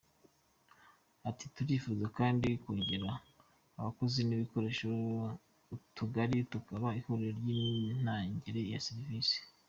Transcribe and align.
Ati 1.29 1.45
“Turifuza 1.55 2.05
kandi 2.17 2.47
kongerera 2.61 3.11
abakozi 3.79 4.19
n’ibikoresho 4.23 4.87
utugari 5.75 6.37
tukaba 6.51 6.87
ihuriro 6.99 7.31
ry’imitangire 7.39 8.61
ya 8.73 8.79
serivisi. 8.87 9.37